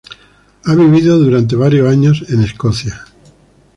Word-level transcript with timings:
Ha 0.65 0.73
vivido 0.73 1.19
durante 1.19 1.55
varios 1.55 1.87
años 1.87 2.25
en 2.29 2.41
Escocia. 2.41 3.05